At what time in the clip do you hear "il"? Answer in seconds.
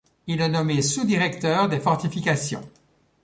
0.25-0.41